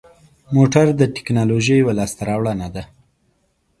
موټر 0.55 0.85
د 0.99 1.01
تکنالوژۍ 1.15 1.75
یوه 1.81 1.93
لاسته 1.99 2.21
راوړنه 2.29 2.67
ده. 2.75 2.83